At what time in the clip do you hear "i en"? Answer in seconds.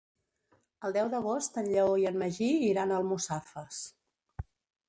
2.05-2.17